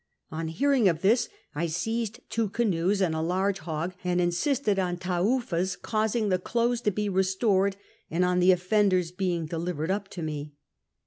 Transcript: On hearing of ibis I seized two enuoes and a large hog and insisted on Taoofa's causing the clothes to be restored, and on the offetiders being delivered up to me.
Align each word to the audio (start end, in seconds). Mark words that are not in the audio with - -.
On 0.31 0.47
hearing 0.47 0.89
of 0.89 0.97
ibis 1.05 1.29
I 1.53 1.67
seized 1.67 2.21
two 2.31 2.49
enuoes 2.49 3.01
and 3.05 3.13
a 3.13 3.21
large 3.21 3.59
hog 3.59 3.93
and 4.03 4.19
insisted 4.19 4.79
on 4.79 4.97
Taoofa's 4.97 5.75
causing 5.75 6.29
the 6.29 6.39
clothes 6.39 6.81
to 6.81 6.91
be 6.91 7.07
restored, 7.07 7.75
and 8.09 8.25
on 8.25 8.39
the 8.39 8.51
offetiders 8.51 9.11
being 9.11 9.45
delivered 9.45 9.91
up 9.91 10.07
to 10.07 10.23
me. 10.23 10.53